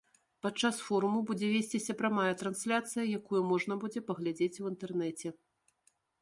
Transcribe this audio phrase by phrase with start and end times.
[0.43, 5.27] Падчас форуму будзе весціся прамая трансляцыя, якую можна будзе паглядзець у інтэрнэце.